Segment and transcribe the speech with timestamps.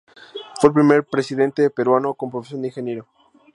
[0.59, 3.07] Fue el primer presidente peruano con profesión de ingeniero.